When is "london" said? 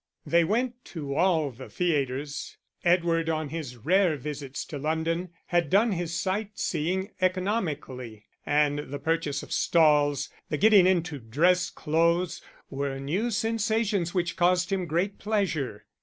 4.79-5.29